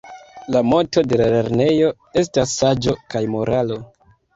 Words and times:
La 0.55 0.61
moto 0.69 1.03
de 1.11 1.21
la 1.21 1.29
lernejo 1.37 1.95
estas 2.25 2.59
"Saĝo 2.59 3.01
kaj 3.15 3.27
Moralo" 3.41 3.85